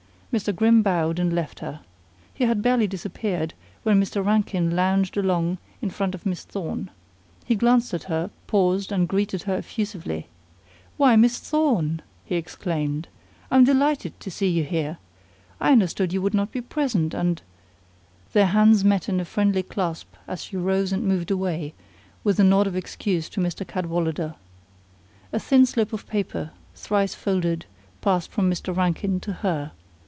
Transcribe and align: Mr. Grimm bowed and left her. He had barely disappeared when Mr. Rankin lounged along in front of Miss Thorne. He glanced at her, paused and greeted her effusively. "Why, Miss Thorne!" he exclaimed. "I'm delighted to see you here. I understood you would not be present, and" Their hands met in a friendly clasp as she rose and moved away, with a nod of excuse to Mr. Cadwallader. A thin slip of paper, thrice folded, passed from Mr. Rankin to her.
Mr. 0.33 0.55
Grimm 0.55 0.81
bowed 0.81 1.19
and 1.19 1.33
left 1.33 1.59
her. 1.59 1.81
He 2.33 2.45
had 2.45 2.61
barely 2.61 2.87
disappeared 2.87 3.53
when 3.83 4.01
Mr. 4.01 4.25
Rankin 4.25 4.73
lounged 4.73 5.17
along 5.17 5.57
in 5.81 5.89
front 5.89 6.15
of 6.15 6.25
Miss 6.25 6.45
Thorne. 6.45 6.89
He 7.45 7.53
glanced 7.55 7.93
at 7.93 8.03
her, 8.05 8.31
paused 8.47 8.93
and 8.93 9.09
greeted 9.09 9.43
her 9.43 9.57
effusively. 9.57 10.27
"Why, 10.95 11.17
Miss 11.17 11.37
Thorne!" 11.39 12.01
he 12.23 12.35
exclaimed. 12.37 13.09
"I'm 13.51 13.65
delighted 13.65 14.17
to 14.21 14.31
see 14.31 14.47
you 14.47 14.63
here. 14.63 14.99
I 15.59 15.73
understood 15.73 16.13
you 16.13 16.21
would 16.21 16.33
not 16.33 16.53
be 16.53 16.61
present, 16.61 17.13
and" 17.13 17.41
Their 18.31 18.45
hands 18.45 18.85
met 18.85 19.09
in 19.09 19.19
a 19.19 19.25
friendly 19.25 19.63
clasp 19.63 20.13
as 20.29 20.45
she 20.45 20.55
rose 20.55 20.93
and 20.93 21.03
moved 21.05 21.29
away, 21.29 21.73
with 22.23 22.39
a 22.39 22.45
nod 22.45 22.67
of 22.67 22.77
excuse 22.77 23.27
to 23.27 23.41
Mr. 23.41 23.67
Cadwallader. 23.67 24.35
A 25.33 25.39
thin 25.41 25.65
slip 25.65 25.91
of 25.91 26.07
paper, 26.07 26.51
thrice 26.73 27.15
folded, 27.15 27.65
passed 27.99 28.31
from 28.31 28.49
Mr. 28.49 28.73
Rankin 28.73 29.19
to 29.19 29.33
her. 29.33 29.73